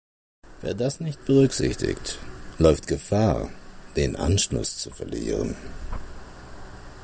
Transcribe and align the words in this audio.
Wer 0.61 0.73
das 0.73 0.99
nicht 0.99 1.25
berücksichtigt, 1.25 2.17
läuft 2.57 2.87
Gefahr, 2.87 3.51
den 3.95 4.15
Anschluss 4.15 4.79
zu 4.79 4.89
verlieren. 4.89 5.55